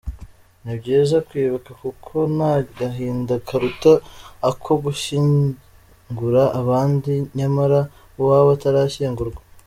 Ni 0.63 0.73
byiza 0.79 1.17
kwibuka 1.27 1.71
kuko 1.83 2.15
nta 2.35 2.53
gahinda 2.77 3.33
karuta 3.47 3.91
ako 4.49 4.71
gushyingura 4.83 6.43
abandi 6.59 7.11
nyamara 7.37 7.79
uwawe 8.19 8.49
atarashyingurwa”. 8.57 9.39